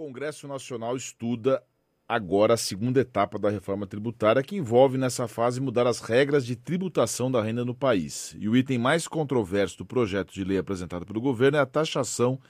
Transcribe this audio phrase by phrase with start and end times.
[0.00, 1.62] Congresso Nacional estuda
[2.08, 6.56] agora a segunda etapa da reforma tributária, que envolve nessa fase mudar as regras de
[6.56, 8.34] tributação da renda no país.
[8.38, 12.40] E o item mais controverso do projeto de lei apresentado pelo governo é a taxação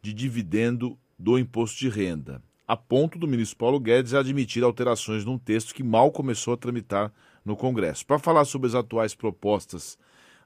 [0.00, 5.38] de dividendo do imposto de renda, a ponto do ministro Paulo Guedes admitir alterações num
[5.38, 7.12] texto que mal começou a tramitar
[7.44, 8.06] no Congresso.
[8.06, 9.98] Para falar sobre as atuais propostas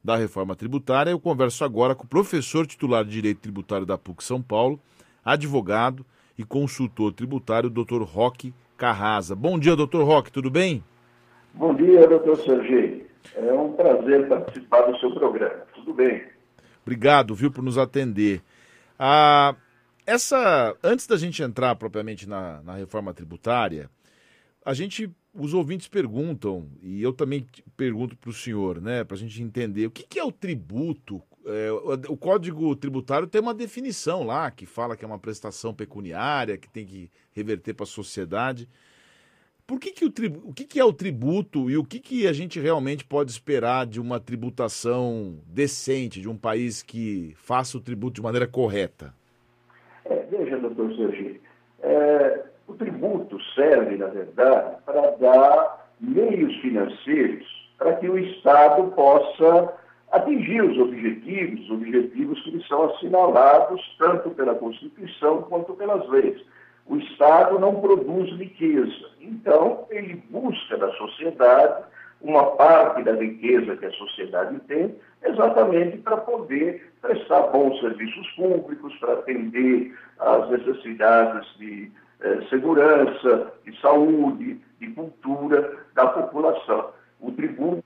[0.02, 4.24] da reforma tributária, eu converso agora com o professor titular de Direito Tributário da PUC
[4.24, 4.80] São Paulo,
[5.22, 6.06] advogado
[6.38, 8.02] e consultor tributário, Dr.
[8.02, 9.34] Roque Carrasa.
[9.34, 10.82] Bom dia, doutor Roque, tudo bem?
[11.54, 13.06] Bom dia, doutor Sergei.
[13.34, 15.64] É um prazer participar do seu programa.
[15.74, 16.22] Tudo bem?
[16.82, 18.42] Obrigado, viu, por nos atender.
[18.98, 19.54] Ah,
[20.06, 23.90] essa, antes da gente entrar propriamente na, na reforma tributária,
[24.64, 29.18] a gente, os ouvintes perguntam, e eu também pergunto para o senhor, né, para a
[29.18, 31.70] gente entender o que, que é o tributo, é,
[32.08, 36.68] o Código Tributário tem uma definição lá que fala que é uma prestação pecuniária, que
[36.68, 38.68] tem que reverter para a sociedade.
[39.66, 40.12] Por que, que o,
[40.44, 43.86] o que, que é o tributo e o que, que a gente realmente pode esperar
[43.86, 49.14] de uma tributação decente, de um país que faça o tributo de maneira correta?
[50.04, 51.40] É, veja, doutor Sergi,
[51.80, 57.44] é, o tributo serve, na verdade, para dar meios financeiros
[57.78, 59.72] para que o Estado possa
[60.12, 66.40] atingir os objetivos, os objetivos que são assinalados tanto pela Constituição quanto pelas leis.
[66.86, 71.84] O Estado não produz riqueza, então ele busca da sociedade
[72.20, 78.94] uma parte da riqueza que a sociedade tem, exatamente para poder prestar bons serviços públicos,
[78.98, 81.90] para atender às necessidades de
[82.20, 86.90] eh, segurança, de saúde, de cultura da população.
[87.20, 87.84] O tributo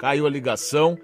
[0.00, 0.98] Caiu a ligação.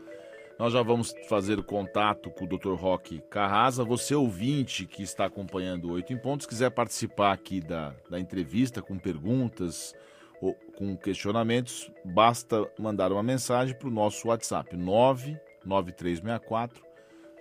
[0.59, 2.73] Nós já vamos fazer o contato com o Dr.
[2.73, 3.85] Roque Carrasa.
[3.85, 8.81] Você, ouvinte que está acompanhando o Oito em Pontos, quiser participar aqui da, da entrevista
[8.81, 9.95] com perguntas
[10.41, 16.83] ou com questionamentos, basta mandar uma mensagem para o nosso WhatsApp 99364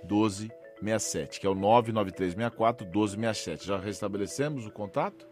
[0.03, 3.66] 1267, que é o 99364 1267.
[3.66, 5.25] Já restabelecemos o contato?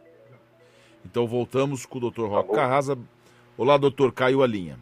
[1.06, 2.28] Então voltamos com o Dr.
[2.28, 2.98] Roque Carrasa.
[3.58, 4.80] Olá, doutor, caiu a linha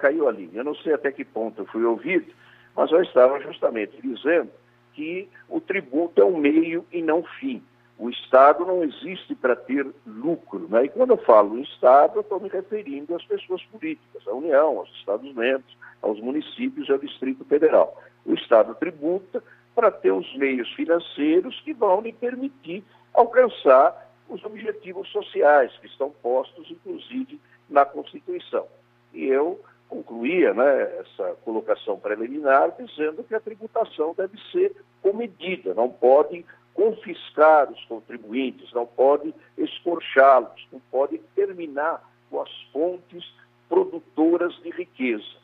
[0.00, 0.50] caiu a linha.
[0.54, 2.32] Eu não sei até que ponto eu fui ouvido,
[2.74, 4.50] mas eu estava justamente dizendo
[4.94, 7.62] que o tributo é um meio e não fim.
[7.98, 10.66] O Estado não existe para ter lucro.
[10.70, 10.86] Né?
[10.86, 15.76] E quando eu falo Estado, estou me referindo às pessoas políticas, à União, aos Estados-membros,
[16.00, 18.02] aos municípios e ao Distrito Federal.
[18.24, 19.44] O Estado tributa
[19.74, 22.82] para ter os meios financeiros que vão lhe permitir
[23.12, 27.38] alcançar os objetivos sociais que estão postos, inclusive,
[27.68, 28.66] na Constituição.
[29.12, 35.90] E eu concluía né, essa colocação preliminar dizendo que a tributação deve ser comedida, não
[35.90, 43.24] pode confiscar os contribuintes, não pode escorchá-los, não pode terminar com as fontes
[43.68, 45.40] produtoras de riqueza.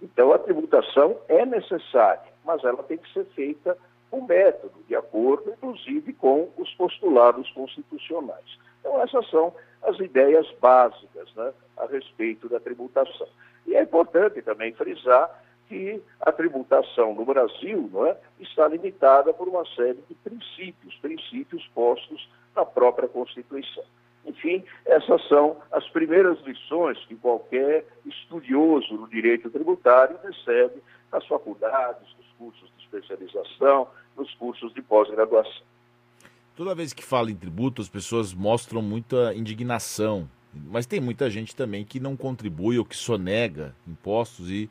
[0.00, 3.76] Então, a tributação é necessária, mas ela tem que ser feita
[4.10, 8.58] com método, de acordo, inclusive, com os postulados constitucionais.
[8.80, 9.52] Então, essas são
[9.82, 13.28] as ideias básicas né, a respeito da tributação.
[13.70, 15.30] E é importante também frisar
[15.68, 21.64] que a tributação no Brasil não é, está limitada por uma série de princípios, princípios
[21.72, 23.84] postos na própria Constituição.
[24.26, 30.82] Enfim, essas são as primeiras lições que qualquer estudioso do direito tributário recebe
[31.12, 35.62] nas faculdades, nos cursos de especialização, nos cursos de pós-graduação.
[36.56, 40.28] Toda vez que fala em tributo, as pessoas mostram muita indignação.
[40.52, 44.68] Mas tem muita gente também que não contribui ou que sonega impostos e,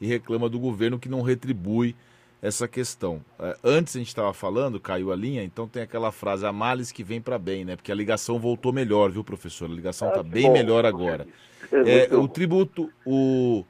[0.00, 1.94] e reclama do governo que não retribui
[2.40, 3.20] essa questão.
[3.38, 6.92] É, antes a gente estava falando, caiu a linha, então tem aquela frase, a males
[6.92, 7.76] que vem para bem, né?
[7.76, 9.70] Porque a ligação voltou melhor, viu, professor?
[9.70, 11.26] A ligação está ah, bem bom, melhor agora.
[11.72, 13.64] É, o tributo, o,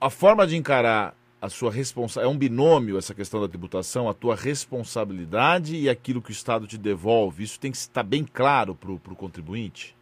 [0.00, 2.32] a forma de encarar a sua responsabilidade.
[2.32, 6.66] É um binômio essa questão da tributação, a tua responsabilidade e aquilo que o Estado
[6.66, 7.42] te devolve.
[7.42, 9.95] Isso tem que estar bem claro para o contribuinte?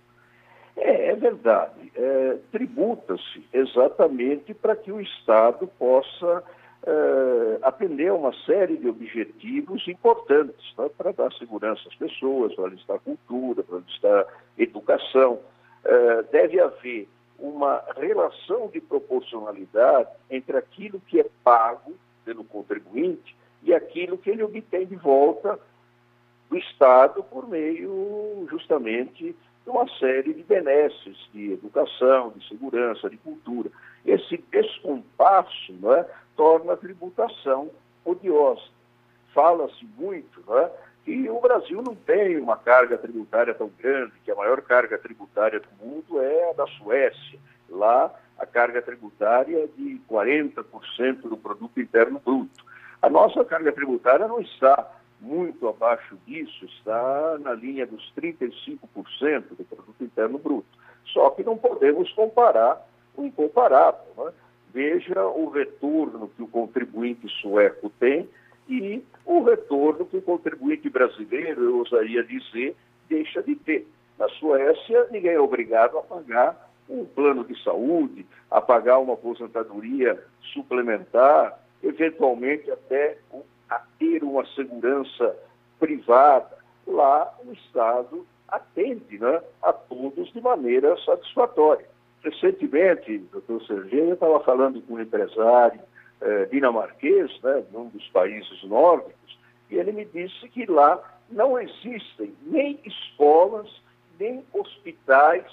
[1.15, 1.93] É, verdade.
[1.95, 6.43] É, Tributa-se exatamente para que o Estado possa
[6.85, 12.69] é, atender a uma série de objetivos importantes né, para dar segurança às pessoas, para
[12.69, 14.27] listar cultura, para listar
[14.59, 15.39] educação.
[15.85, 17.09] É, deve haver
[17.39, 21.95] uma relação de proporcionalidade entre aquilo que é pago
[22.25, 25.59] pelo contribuinte e aquilo que ele obtém de volta
[26.51, 29.35] do Estado por meio justamente
[29.65, 33.71] de uma série de benesses de educação, de segurança, de cultura.
[34.05, 36.07] Esse descompasso é,
[36.37, 37.71] torna a tributação
[38.05, 38.63] odiosa.
[39.33, 40.71] fala-se muito né,
[41.05, 45.61] que o Brasil não tem uma carga tributária tão grande, que a maior carga tributária
[45.61, 47.39] do mundo é a da Suécia.
[47.69, 52.65] Lá, a carga tributária é de 40% do produto interno bruto.
[53.01, 54.91] A nossa carga tributária não está
[55.25, 58.79] muito abaixo disso, está na linha dos 35%
[59.56, 60.69] do produto interno bruto.
[61.06, 62.87] Só que não podemos comparar
[63.17, 64.05] o incomparável.
[64.17, 64.32] Né?
[64.73, 68.29] Veja o retorno que o contribuinte sueco tem
[68.69, 72.77] e o retorno que o contribuinte brasileiro, eu ousaria dizer,
[73.09, 73.87] deixa de ter.
[74.19, 80.23] Na Suécia, ninguém é obrigado a pagar um plano de saúde, a pagar uma aposentadoria
[80.53, 83.19] suplementar, eventualmente até
[83.71, 85.37] a ter uma segurança
[85.79, 86.59] privada.
[86.87, 91.87] Lá, o Estado atende né, a todos de maneira satisfatória.
[92.23, 95.81] Recentemente, doutor Sergei, eu estava falando com um empresário
[96.21, 99.39] eh, dinamarquês, né, de um dos países nórdicos,
[99.71, 103.69] e ele me disse que lá não existem nem escolas,
[104.19, 105.45] nem hospitais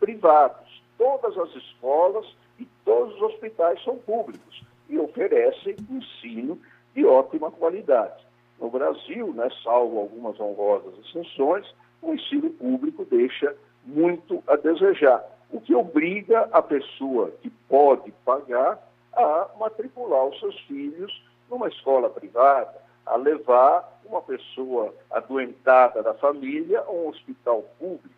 [0.00, 0.82] privados.
[0.98, 2.26] Todas as escolas
[2.58, 6.58] e todos os hospitais são públicos e oferecem ensino
[6.96, 8.26] de ótima qualidade.
[8.58, 11.66] No Brasil, né, salvo algumas honrosas exceções,
[12.00, 13.54] o ensino público deixa
[13.84, 15.22] muito a desejar,
[15.52, 18.82] o que obriga a pessoa que pode pagar
[19.12, 26.80] a matricular os seus filhos numa escola privada, a levar uma pessoa adoentada da família
[26.80, 28.08] a um hospital público.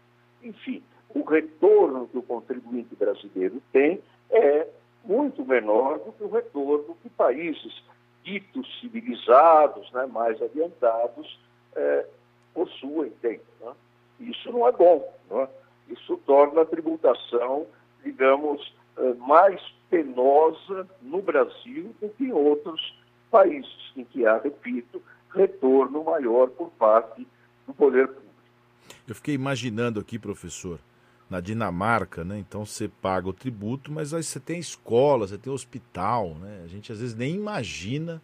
[0.43, 4.67] Enfim, o retorno que o contribuinte brasileiro tem é
[5.05, 7.83] muito menor do que o retorno que países
[8.29, 11.39] ditos civilizados, né, mais adiantados,
[11.75, 12.07] é,
[12.53, 13.41] possuem, têm.
[13.61, 13.73] Né?
[14.21, 15.11] Isso não é bom.
[15.31, 15.49] Né?
[15.89, 17.67] Isso torna a tributação,
[18.05, 22.99] digamos, é, mais penosa no Brasil do que em outros
[23.31, 25.03] países, em que há, repito,
[25.35, 27.27] retorno maior por parte
[27.67, 28.29] do poder público.
[29.07, 30.79] Eu fiquei imaginando aqui, professor,
[31.29, 32.39] na Dinamarca, né?
[32.39, 36.63] Então você paga o tributo, mas aí você tem escola, você tem hospital, né?
[36.65, 38.23] A gente às vezes nem imagina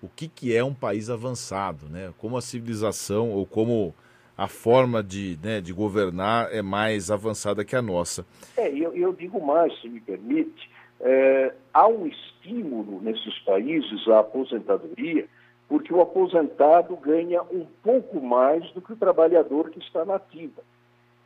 [0.00, 2.12] o que, que é um país avançado, né?
[2.18, 3.94] Como a civilização ou como
[4.36, 8.24] a forma de, né, de governar é mais avançada que a nossa.
[8.56, 14.20] É, eu, eu digo mais, se me permite, é, há um estímulo nesses países à
[14.20, 15.26] aposentadoria,
[15.68, 20.62] porque o aposentado ganha um pouco mais do que o trabalhador que está na ativa.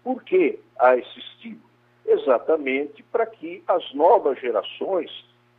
[0.03, 1.71] Por que há esse estímulo?
[2.05, 5.11] Exatamente para que as novas gerações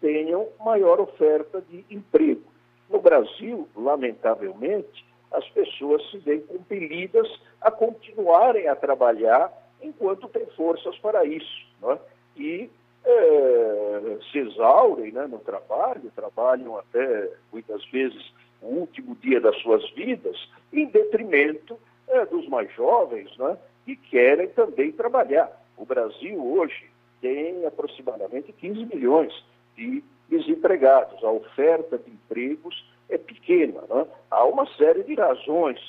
[0.01, 2.43] tenham maior oferta de emprego.
[2.89, 7.27] No Brasil, lamentavelmente, as pessoas se veem compelidas
[7.61, 9.51] a continuarem a trabalhar
[9.81, 11.65] enquanto têm forças para isso.
[11.81, 11.97] Né?
[12.37, 12.69] E
[13.05, 19.89] é, se exaurem né, no trabalho, trabalham até, muitas vezes, o último dia das suas
[19.91, 20.37] vidas,
[20.71, 25.51] em detrimento é, dos mais jovens, né, que querem também trabalhar.
[25.77, 26.89] O Brasil hoje
[27.21, 29.33] tem aproximadamente 15 milhões
[29.75, 31.23] de desempregados.
[31.23, 33.81] A oferta de empregos é pequena.
[33.89, 34.05] Né?
[34.29, 35.79] Há uma série de razões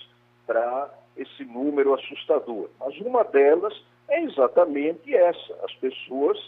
[0.46, 3.74] para esse número assustador, mas uma delas
[4.08, 6.38] é exatamente essa: as pessoas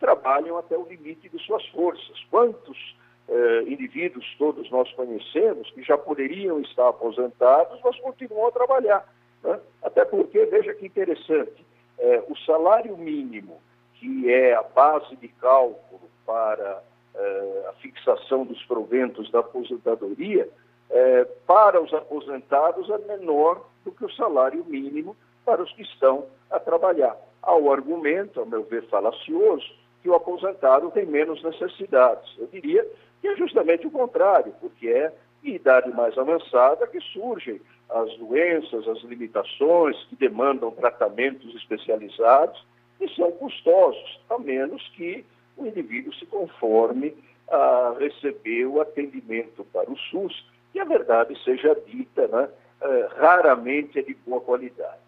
[0.00, 2.24] trabalham até o limite de suas forças.
[2.30, 2.96] Quantos
[3.28, 9.15] eh, indivíduos todos nós conhecemos que já poderiam estar aposentados, mas continuam a trabalhar?
[9.46, 9.60] Né?
[9.82, 11.64] Até porque, veja que interessante,
[11.98, 13.60] eh, o salário mínimo,
[13.94, 16.82] que é a base de cálculo para
[17.14, 20.48] eh, a fixação dos proventos da aposentadoria,
[20.90, 26.26] eh, para os aposentados é menor do que o salário mínimo para os que estão
[26.50, 27.16] a trabalhar.
[27.40, 29.64] Há o argumento, ao meu ver, falacioso,
[30.02, 32.36] que o aposentado tem menos necessidades.
[32.36, 32.84] Eu diria
[33.20, 35.12] que é justamente o contrário, porque é
[35.44, 42.64] em idade mais avançada que surgem as doenças, as limitações que demandam tratamentos especializados
[43.00, 45.24] e são custosos, a menos que
[45.56, 47.14] o indivíduo se conforme
[47.48, 52.48] a receber o atendimento para o SUS, que a verdade seja dita, né,
[52.80, 55.06] eh, raramente é de boa qualidade.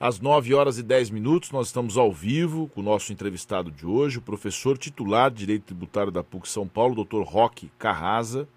[0.00, 3.84] Às 9 horas e 10 minutos, nós estamos ao vivo com o nosso entrevistado de
[3.84, 8.48] hoje, o professor titular de Direito Tributário da PUC São Paulo, doutor Roque Carrasa,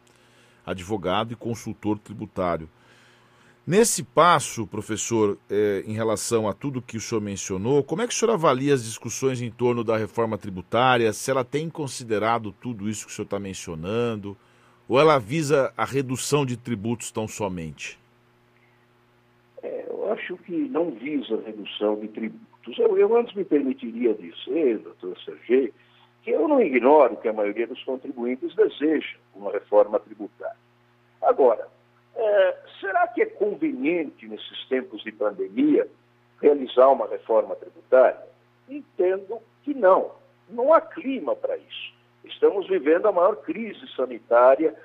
[0.66, 2.70] advogado e consultor tributário.
[3.66, 8.14] Nesse passo, professor, eh, em relação a tudo que o senhor mencionou, como é que
[8.14, 11.14] o senhor avalia as discussões em torno da reforma tributária?
[11.14, 14.36] Se ela tem considerado tudo isso que o senhor está mencionando?
[14.90, 18.02] Ou ela visa a redução de tributos tão somente?
[20.12, 22.78] acho que não visa redução de tributos.
[22.78, 25.74] Eu, eu antes me permitiria dizer, doutor Sergei,
[26.24, 30.58] que eu não ignoro que a maioria dos contribuintes deseja uma reforma tributária.
[31.22, 31.68] Agora,
[32.16, 35.88] é, será que é conveniente, nesses tempos de pandemia,
[36.42, 38.22] realizar uma reforma tributária?
[38.70, 40.12] Entendo que não.
[40.50, 41.94] Não há clima para isso.
[42.24, 44.76] Estamos vivendo a maior crise sanitária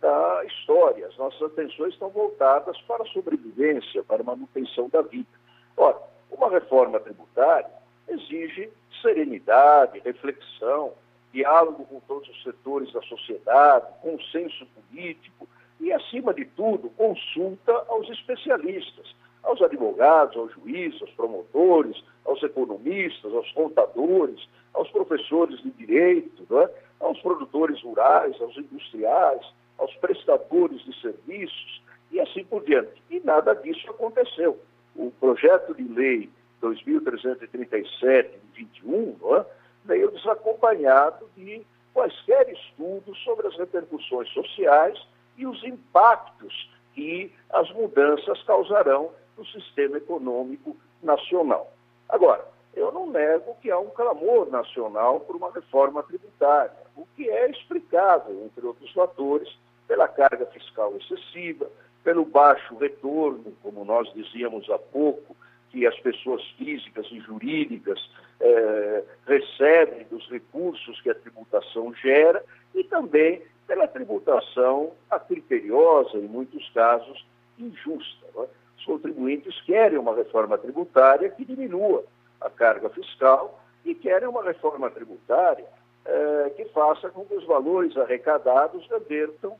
[0.00, 1.06] da história.
[1.06, 5.28] As nossas atenções estão voltadas para a sobrevivência, para a manutenção da vida.
[5.76, 5.98] Ora,
[6.30, 7.68] uma reforma tributária
[8.08, 8.70] exige
[9.02, 10.92] serenidade, reflexão,
[11.32, 15.48] diálogo com todos os setores da sociedade, consenso político
[15.80, 23.32] e, acima de tudo, consulta aos especialistas, aos advogados, aos juízes, aos promotores, aos economistas,
[23.32, 26.70] aos contadores, aos professores de direito, é?
[27.00, 29.46] aos produtores rurais, aos industriais,
[29.78, 33.02] aos prestadores de serviços e assim por diante.
[33.10, 34.58] E nada disso aconteceu.
[34.94, 39.46] O projeto de lei 2337 de 21 é?
[39.84, 44.98] veio desacompanhado de quaisquer estudos sobre as repercussões sociais
[45.36, 51.72] e os impactos que as mudanças causarão no sistema econômico nacional.
[52.08, 52.44] Agora,
[52.74, 57.50] eu não nego que há um clamor nacional por uma reforma tributária, o que é
[57.50, 59.48] explicável, entre outros fatores,
[59.88, 61.70] pela carga fiscal excessiva,
[62.04, 65.36] pelo baixo retorno, como nós dizíamos há pouco,
[65.76, 68.00] que as pessoas físicas e jurídicas
[68.40, 72.42] eh, recebem dos recursos que a tributação gera
[72.74, 77.26] e também pela tributação acriteriosa, em muitos casos,
[77.58, 78.26] injusta.
[78.38, 78.48] É?
[78.78, 82.04] Os contribuintes querem uma reforma tributária que diminua
[82.40, 85.66] a carga fiscal e querem uma reforma tributária
[86.06, 89.58] eh, que faça com que os valores arrecadados revertam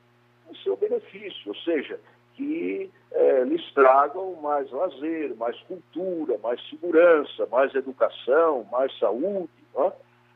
[0.49, 1.99] em seu benefício, ou seja,
[2.37, 9.91] que eh, lhes tragam mais lazer, mais cultura, mais segurança, mais educação, mais saúde, é?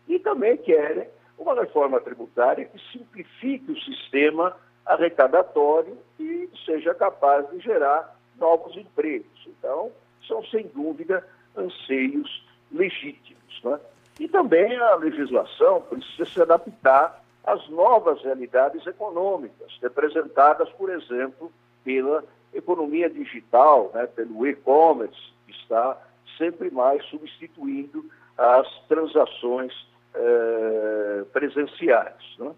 [0.08, 7.60] e também querem uma reforma tributária que simplifique o sistema arrecadatório e seja capaz de
[7.60, 9.48] gerar novos empregos.
[9.48, 9.92] Então,
[10.28, 13.62] são sem dúvida anseios legítimos.
[13.64, 13.80] Né?
[14.20, 21.52] E também a legislação precisa se adaptar às novas realidades econômicas, representadas, por exemplo,
[21.84, 22.24] pela
[22.54, 25.98] economia digital, né, pelo e-commerce, que está
[26.38, 28.06] sempre mais substituindo
[28.38, 29.74] as transações
[30.14, 32.22] eh, presenciais.
[32.38, 32.52] Né?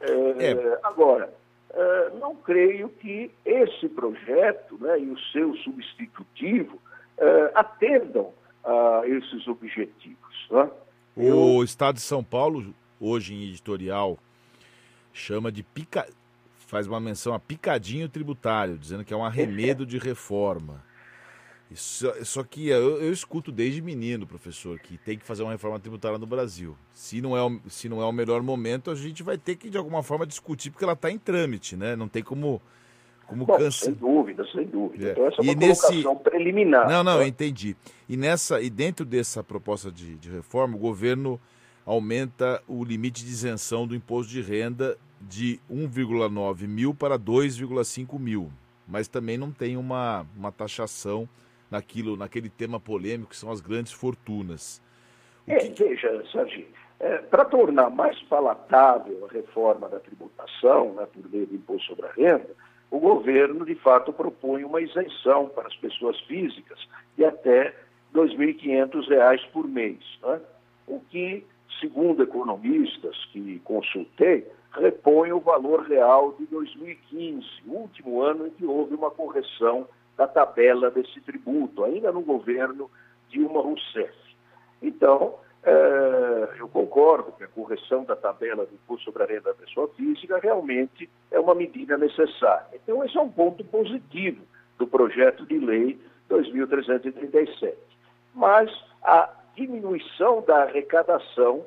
[0.00, 0.80] Eh, é.
[0.82, 1.32] Agora,
[1.70, 6.80] eh, não creio que esse projeto né, e o seu substitutivo
[7.54, 10.48] atendam a esses objetivos.
[10.50, 10.70] Né?
[11.16, 11.64] O.
[11.64, 14.18] Estado de São Paulo, hoje em editorial,
[15.14, 16.06] chama de pica...
[16.66, 20.84] faz uma menção a picadinho tributário, dizendo que é um arremedo de reforma.
[21.70, 25.80] Isso, só que eu, eu, escuto desde menino, professor, que tem que fazer uma reforma
[25.80, 26.76] tributária no Brasil.
[26.92, 29.68] Se não, é o, se não é o melhor momento, a gente vai ter que,
[29.68, 31.96] de alguma forma, discutir, porque ela está em trâmite, né?
[31.96, 32.62] Não tem como,
[33.26, 33.70] como Bom.
[33.72, 35.08] Sem dúvida, sem dúvida.
[35.08, 35.10] É.
[35.10, 36.04] Então, essa é uma e nesse...
[36.22, 36.88] preliminar.
[36.88, 37.24] Não, não, né?
[37.24, 37.76] eu entendi.
[38.08, 41.40] E, nessa, e dentro dessa proposta de, de reforma, o governo
[41.84, 48.50] aumenta o limite de isenção do imposto de renda de 1,9 mil para 2,5 mil.
[48.86, 51.28] Mas também não tem uma, uma taxação
[51.70, 54.80] naquilo, naquele tema polêmico que são as grandes fortunas.
[55.46, 55.84] É, que...
[55.84, 56.68] Veja, Serginho,
[57.00, 62.06] é, para tornar mais palatável a reforma da tributação, né, por meio do imposto sobre
[62.06, 62.50] a renda,
[62.90, 66.78] o governo, de fato, propõe uma isenção para as pessoas físicas
[67.16, 67.74] de até
[68.14, 70.40] R$ 2.500 por mês, né?
[70.86, 71.44] o que,
[71.80, 78.64] segundo economistas que consultei, repõe o valor real de 2015, o último ano em que
[78.64, 82.90] houve uma correção da tabela desse tributo, ainda no governo
[83.28, 84.14] Dilma Rousseff.
[84.82, 89.54] Então, é, eu concordo que a correção da tabela do imposto sobre a renda da
[89.54, 92.68] pessoa física realmente é uma medida necessária.
[92.74, 94.42] Então, esse é um ponto positivo
[94.78, 97.76] do projeto de lei 2337.
[98.34, 98.70] Mas
[99.02, 101.64] a diminuição da arrecadação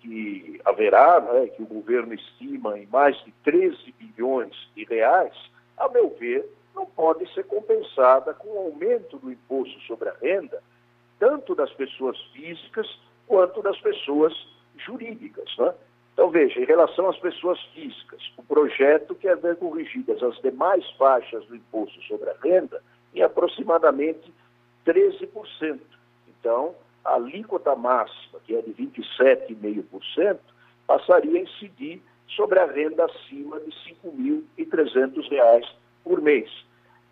[0.00, 5.34] que haverá, né, que o governo estima em mais de 13 bilhões de reais,
[5.76, 10.62] a meu ver, não pode ser compensada com o aumento do imposto sobre a renda,
[11.18, 12.86] tanto das pessoas físicas
[13.26, 14.32] quanto das pessoas
[14.76, 15.52] jurídicas.
[15.58, 15.74] Né?
[16.12, 21.44] Então, veja, em relação às pessoas físicas, o projeto quer ver corrigidas as demais faixas
[21.46, 22.82] do imposto sobre a renda
[23.14, 24.32] em aproximadamente
[24.86, 25.80] 13%.
[26.28, 26.74] Então,
[27.08, 30.38] a alíquota máxima, que é de 27,5%,
[30.86, 33.96] passaria a incidir sobre a renda acima de R$
[34.56, 35.68] 5.300
[36.04, 36.50] por mês.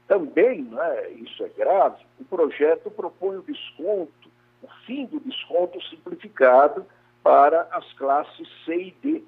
[0.06, 4.30] Também, né, isso é grave, o projeto propõe o desconto,
[4.62, 6.86] o fim do desconto simplificado
[7.22, 9.22] para as classes C e D,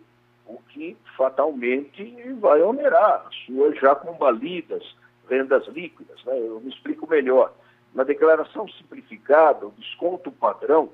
[0.46, 4.84] o que fatalmente vai onerar as suas já combalidas
[5.28, 6.22] rendas líquidas.
[6.24, 6.38] Né?
[6.38, 7.52] Eu me explico melhor.
[7.98, 10.88] Na declaração simplificada, o desconto padrão,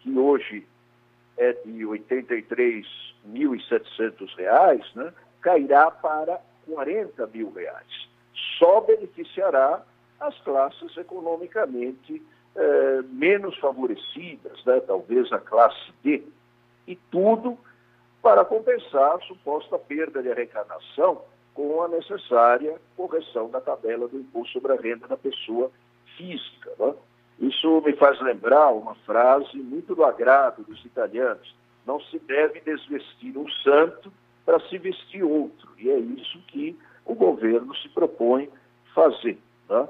[0.00, 0.66] que hoje
[1.36, 2.00] é de R$
[3.28, 5.12] 83.700, né,
[5.42, 8.08] cairá para 40 mil reais.
[8.58, 9.82] Só beneficiará
[10.18, 12.22] as classes economicamente
[12.56, 16.22] eh, menos favorecidas, né, talvez a classe D,
[16.86, 17.58] e tudo
[18.22, 21.20] para compensar a suposta perda de arrecadação
[21.52, 25.70] com a necessária correção da tabela do imposto sobre a renda da pessoa
[26.16, 26.72] física.
[26.78, 26.94] Né?
[27.40, 31.54] Isso me faz lembrar uma frase muito do agrado dos italianos:
[31.86, 34.12] não se deve desvestir um santo
[34.44, 35.70] para se vestir outro.
[35.78, 38.48] E é isso que o governo se propõe
[38.94, 39.38] fazer.
[39.68, 39.88] Né?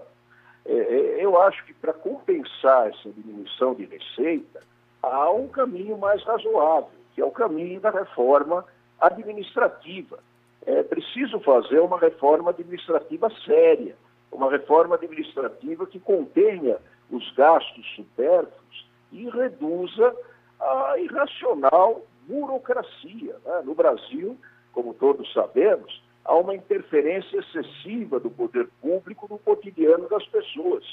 [0.64, 4.60] É, é eu acho que para compensar essa diminuição de receita,
[5.02, 8.64] há um caminho mais razoável, que é o caminho da reforma
[9.00, 10.18] administrativa.
[10.64, 13.96] É preciso fazer uma reforma administrativa séria,
[14.32, 16.78] uma reforma administrativa que contenha
[17.10, 20.16] os gastos supérfluos e reduza
[20.58, 23.36] a irracional burocracia.
[23.44, 23.62] Né?
[23.64, 24.36] No Brasil,
[24.72, 30.84] como todos sabemos, há uma interferência excessiva do poder público no cotidiano das pessoas.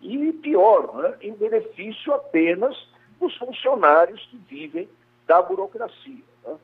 [0.00, 1.16] E pior, né?
[1.20, 2.76] em benefício apenas
[3.20, 4.88] dos funcionários que vivem
[5.26, 6.24] da burocracia.
[6.46, 6.56] Né?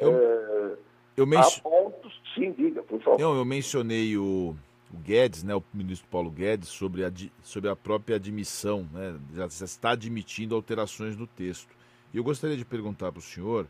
[0.00, 0.76] Eu, é,
[1.16, 1.26] eu
[1.62, 2.20] pontos.
[2.34, 3.20] Sim, diga, por favor.
[3.20, 4.56] Não, eu mencionei o
[4.92, 9.46] o Guedes, né, o ministro Paulo Guedes, sobre a, sobre a própria admissão, né, já
[9.46, 11.74] está admitindo alterações no texto.
[12.12, 13.66] E eu gostaria de perguntar para o senhor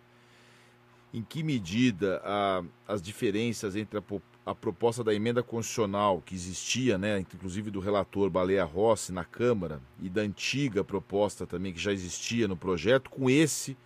[1.15, 4.03] em que medida a, as diferenças entre a,
[4.47, 9.81] a, proposta da emenda constitucional que existia, né, inclusive do relator Baleia Rossi na Câmara,
[10.01, 13.77] e da antiga proposta também que já existia no projeto, com esse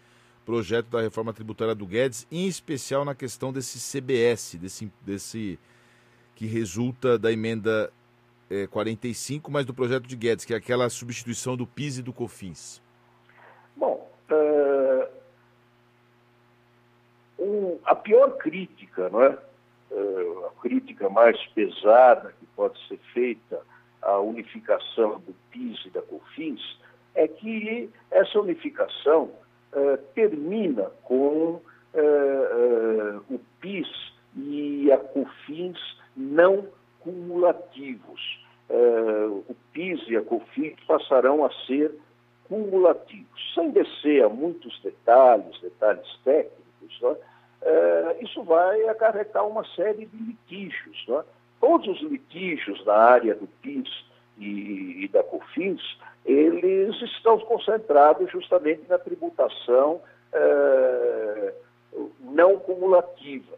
[0.46, 5.58] projeto da reforma tributária do Guedes, em especial na questão desse CBS, desse, desse
[6.36, 7.90] que resulta da emenda
[8.48, 12.12] é, 45, mas do projeto de Guedes, que é aquela substituição do PIS e do
[12.12, 12.82] COFINS?
[13.74, 15.08] Bom, uh,
[17.38, 19.38] um, a pior crítica, não é?
[19.90, 23.60] Uh, a crítica mais pesada que pode ser feita
[24.02, 26.60] à unificação do PIS e da COFINS
[27.14, 29.30] é que essa unificação
[29.72, 31.62] uh, termina com
[33.30, 33.88] o PIS
[34.36, 35.78] e a COFINS
[36.36, 36.66] não
[37.00, 38.40] cumulativos.
[38.68, 41.92] Uh, o PIS e a COFINS passarão a ser
[42.48, 43.54] cumulativos.
[43.54, 47.16] Sem descer a muitos detalhes, detalhes técnicos, uh,
[48.20, 51.06] isso vai acarretar uma série de litígios.
[51.60, 53.88] Todos os litígios da área do PIS
[54.36, 55.80] e, e da COFINS,
[56.24, 60.02] eles estão concentrados justamente na tributação
[60.34, 61.52] uh,
[62.20, 63.56] não cumulativa.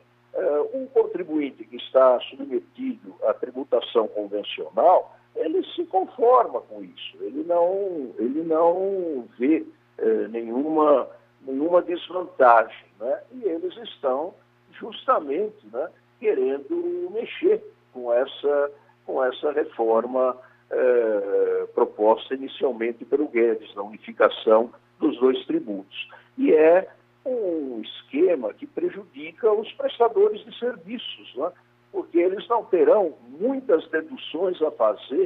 [0.79, 8.13] Um contribuinte que está submetido à tributação convencional, ele se conforma com isso, ele não,
[8.19, 9.65] ele não vê
[9.99, 11.09] uh, nenhuma,
[11.43, 13.23] nenhuma desvantagem, né?
[13.33, 14.35] e eles estão
[14.73, 15.89] justamente né,
[16.21, 17.63] querendo mexer
[17.93, 18.71] com essa,
[19.05, 20.37] com essa reforma
[20.71, 26.09] uh, proposta inicialmente pelo Guedes, na unificação dos dois tributos.
[26.37, 26.89] E é
[27.29, 31.51] um esquema que prejudica os prestadores de serviços, né?
[31.93, 35.25] porque eles não terão muitas deduções a fazer,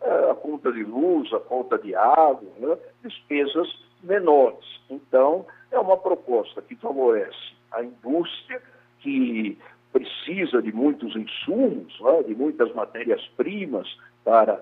[0.00, 2.76] é, a conta de luz, a conta de água, né?
[3.02, 3.68] despesas
[4.02, 4.64] menores.
[4.90, 8.60] Então, é uma proposta que favorece a indústria,
[9.00, 9.58] que
[9.92, 12.22] precisa de muitos insumos, né?
[12.24, 13.88] de muitas matérias-primas
[14.24, 14.60] para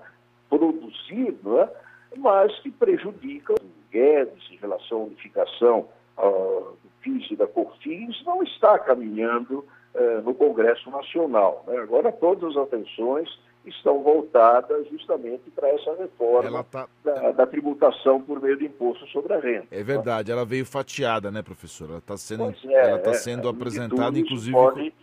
[0.49, 1.69] produzir, né?
[2.17, 3.55] mas que prejudica
[3.91, 10.33] Guedes em relação à unificação uh, PIS e da COFINS não está caminhando uh, no
[10.33, 11.63] Congresso Nacional.
[11.67, 11.77] Né?
[11.77, 13.29] Agora todas as atenções
[13.65, 16.87] estão voltadas justamente para essa reforma tá...
[17.03, 19.67] da, da, tributação por meio do imposto sobre a renda.
[19.71, 21.89] É verdade, ela veio fatiada, né, professor?
[21.89, 24.49] Ela está sendo, é, ela tá é, sendo apresentada, inclusive.
[24.49, 24.93] Isso pode,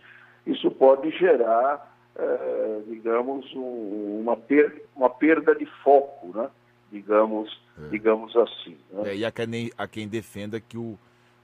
[0.45, 6.49] isso pode gerar, uh, digamos, um, uma, per, uma perda de foco, né?
[6.91, 7.87] Digamos, é.
[7.89, 8.77] digamos assim.
[8.91, 9.11] Né?
[9.11, 10.97] É, e há quem, há quem defenda que o,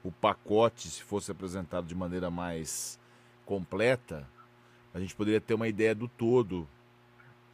[0.04, 3.00] o pacote, se fosse apresentado de maneira mais
[3.46, 4.26] completa,
[4.94, 6.68] a gente poderia ter uma ideia do todo.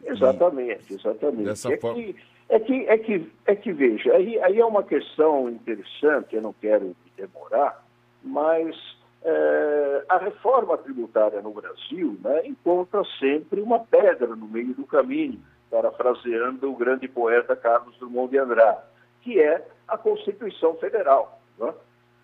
[0.05, 1.45] Exatamente, e, exatamente.
[1.45, 2.03] Dessa é, forma...
[2.03, 2.17] que,
[2.49, 6.53] é, que, é, que, é que, veja, aí, aí é uma questão interessante, eu não
[6.53, 7.87] quero demorar,
[8.23, 8.77] mas
[9.23, 15.41] é, a reforma tributária no Brasil né, encontra sempre uma pedra no meio do caminho
[15.75, 18.79] parafraseando o grande poeta Carlos Drummond de Andrade,
[19.23, 21.41] que é a Constituição Federal.
[21.59, 21.75] Né?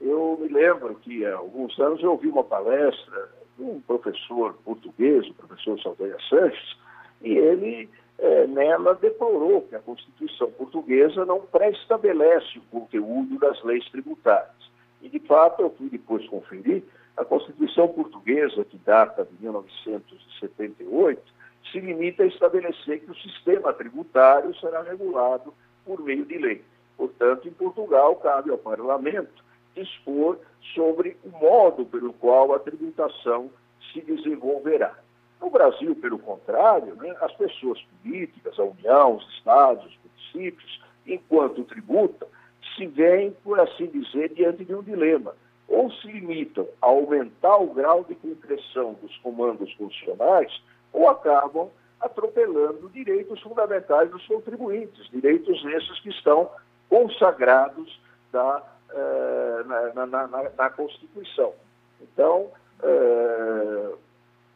[0.00, 5.28] Eu me lembro que há alguns anos eu ouvi uma palestra de um professor português,
[5.28, 6.76] o professor Saldanha Sanches,
[7.20, 13.84] e ele é, nela deplorou que a Constituição portuguesa não pré-estabelece o conteúdo das leis
[13.90, 14.70] tributárias.
[15.02, 16.84] E, de fato, eu fui depois conferir,
[17.16, 21.39] a Constituição portuguesa, que data de 1978,
[21.70, 26.64] se limita a estabelecer que o sistema tributário será regulado por meio de lei.
[26.96, 29.42] Portanto, em Portugal, cabe ao parlamento
[29.74, 30.38] dispor
[30.74, 33.50] sobre o modo pelo qual a tributação
[33.92, 34.94] se desenvolverá.
[35.40, 41.64] No Brasil, pelo contrário, né, as pessoas políticas, a União, os estados, os municípios, enquanto
[41.64, 42.28] tributam,
[42.76, 45.34] se veem, por assim dizer, diante de um dilema.
[45.66, 50.52] Ou se limitam a aumentar o grau de concreção dos comandos funcionais,
[50.92, 56.50] ou acabam atropelando direitos fundamentais dos contribuintes, direitos esses que estão
[56.88, 58.00] consagrados
[58.33, 61.53] da, eh, na, na, na, na, Constituição.
[62.00, 62.50] Então,
[62.83, 63.94] eh,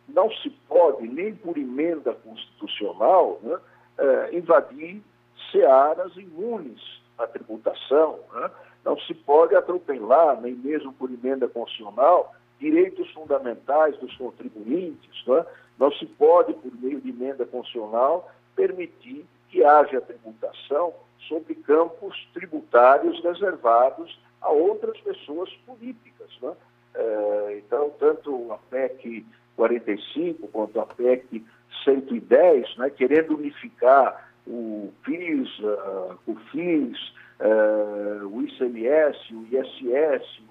[0.09, 3.59] não se pode, nem por emenda constitucional, né,
[3.99, 5.03] eh, invadir
[5.53, 6.81] searas imunes
[7.19, 8.19] à tributação.
[8.33, 8.51] Né?
[8.85, 15.27] Não se pode atropelar, nem mesmo por emenda constitucional, direitos fundamentais dos contribuintes.
[15.27, 15.45] Né?
[15.79, 20.93] Não se pode, por meio de emenda constitucional, permitir que haja tributação
[21.29, 26.31] sobre campos tributários reservados a outras pessoas políticas.
[26.95, 29.25] É, então, tanto a PEC
[29.57, 31.45] 45 quanto a PEC
[31.85, 36.99] 110, né, querendo unificar o PIS, uh, o FIS,
[37.41, 40.43] uh, o ICMS, o ISS,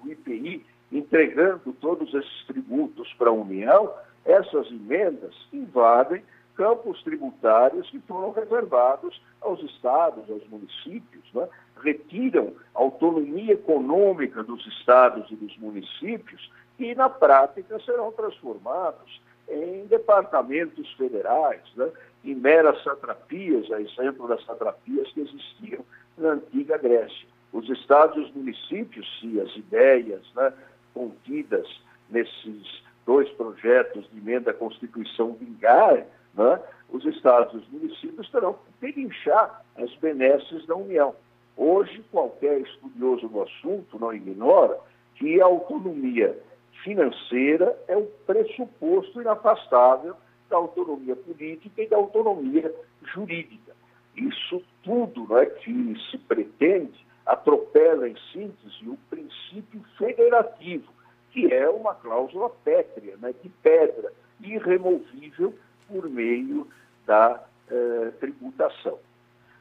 [1.14, 3.92] entregando todos esses tributos para a União,
[4.24, 6.24] essas emendas invadem
[6.56, 11.48] campos tributários que foram reservados aos estados, aos municípios, né?
[11.82, 20.92] retiram autonomia econômica dos estados e dos municípios e, na prática, serão transformados em departamentos
[20.94, 21.90] federais, né?
[22.24, 25.84] em meras satrapias, a exemplo das satrapias que existiam
[26.18, 27.28] na antiga Grécia.
[27.52, 30.52] Os estados e os municípios, se as ideias né,
[30.94, 31.68] contidas
[32.08, 36.04] nesses dois projetos de emenda à Constituição vingarem,
[36.34, 41.14] né, os estados e os municípios terão que pedinchar as benesses da União.
[41.56, 44.78] Hoje, qualquer estudioso do assunto não ignora
[45.16, 46.36] que a autonomia
[46.82, 50.16] financeira é o pressuposto inafastável
[50.50, 53.72] da autonomia política e da autonomia jurídica.
[54.16, 60.92] Isso tudo né, que se pretende atropela, em síntese, o princípio federativo,
[61.30, 65.54] que é uma cláusula pétrea, né, de pedra, irremovível
[65.88, 66.68] por meio
[67.06, 68.98] da eh, tributação.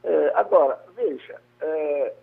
[0.03, 2.13] Eh, agora, veja, eh,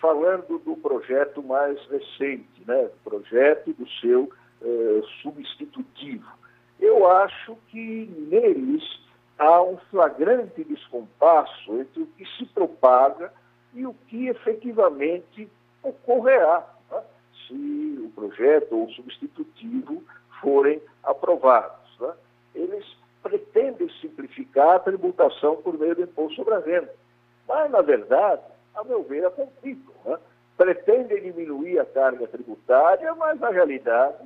[0.00, 4.30] falando do projeto mais recente, né, do projeto do seu
[4.62, 6.30] eh, substitutivo.
[6.78, 8.82] Eu acho que neles
[9.38, 13.32] há um flagrante descompasso entre o que se propaga
[13.76, 15.48] e o que efetivamente
[15.82, 17.02] ocorrerá né,
[17.46, 20.02] se o projeto ou o substitutivo
[20.40, 21.98] forem aprovados.
[22.00, 22.14] Né?
[22.54, 26.92] Eles pretendem simplificar a tributação por meio do imposto sobre a renda.
[27.46, 28.42] Mas, na verdade,
[28.74, 29.94] a meu ver, a complicam.
[30.06, 30.18] Né?
[30.56, 34.24] Pretendem diminuir a carga tributária, mas, na realidade,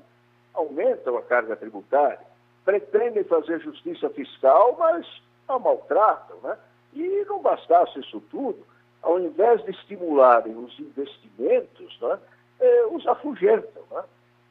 [0.55, 2.21] aumentam a carga tributária.
[2.65, 5.05] Pretendem fazer justiça fiscal, mas
[5.49, 6.37] a maltratam.
[6.45, 6.57] Né?
[6.93, 8.65] E não bastasse isso tudo,
[9.03, 12.19] ao invés de estimularem os investimentos, né,
[12.61, 13.83] eh, os afugentam.
[13.91, 14.03] Né?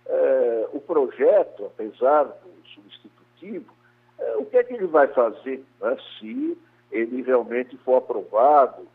[0.08, 3.72] Eh, o projeto, apesar do substitutivo,
[4.20, 6.58] eh, o que é que ele vai fazer né, se
[6.92, 8.88] ele realmente for aprovado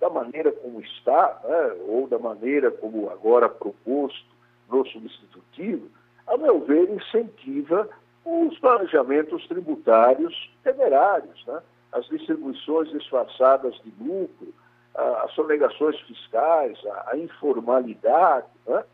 [0.00, 4.26] da maneira como está, né, ou da maneira como agora proposto
[4.68, 5.88] no substitutivo,
[6.26, 7.88] a meu ver, incentiva
[8.24, 11.62] os planejamentos tributários temerários, né?
[11.92, 14.52] As distribuições disfarçadas de lucro,
[14.94, 18.46] as sonegações fiscais, a, informalidade.
[18.66, 18.84] Né?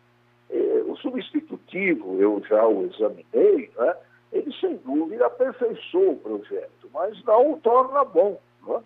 [0.94, 3.96] o substitutivo, eu já o examinei, né?
[4.32, 8.40] ele sem dúvida aperfeiçoa o projeto, mas não o torna bom.
[8.66, 8.82] Né?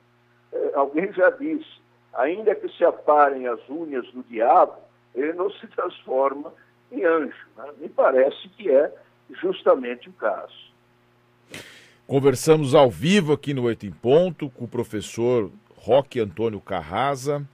[0.52, 1.80] É, alguém já disse,
[2.14, 4.78] ainda que se aparem as unhas do diabo,
[5.14, 6.52] ele não se transforma
[6.90, 7.46] em anjo.
[7.56, 7.72] Né?
[7.78, 8.92] Me parece que é
[9.30, 10.67] justamente o caso.
[12.08, 17.46] Conversamos ao vivo aqui no Oito em Ponto com o professor Roque Antônio Carrasa,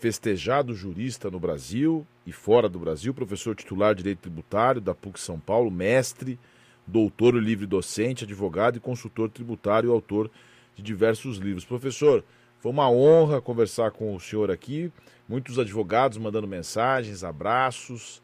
[0.00, 5.20] festejado jurista no Brasil e fora do Brasil, professor titular de Direito Tributário da PUC
[5.20, 6.40] São Paulo, mestre,
[6.84, 10.28] doutor livre docente, advogado e consultor tributário, autor
[10.74, 11.64] de diversos livros.
[11.64, 12.24] Professor,
[12.58, 14.90] Foi uma honra conversar com o senhor aqui.
[15.28, 18.20] Muitos advogados mandando mensagens, abraços.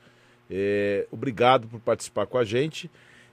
[0.51, 2.91] É, obrigado por participar com a gente.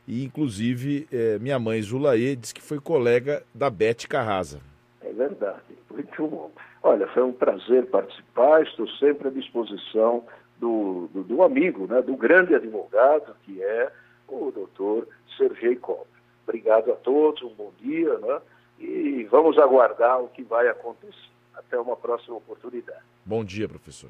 [0.07, 4.59] E, inclusive, é, minha mãe Zulaê disse que foi colega da Bete Carrasa.
[5.01, 5.61] É verdade.
[5.89, 6.51] Muito bom.
[6.81, 8.63] Olha, foi um prazer participar.
[8.63, 10.23] Estou sempre à disposição
[10.59, 13.91] do, do, do amigo, né, do grande advogado, que é
[14.27, 16.07] o doutor Sergei Cobre.
[16.45, 18.41] Obrigado a todos, um bom dia, né?
[18.79, 21.31] e vamos aguardar o que vai acontecer.
[21.53, 23.03] Até uma próxima oportunidade.
[23.25, 24.09] Bom dia, professor.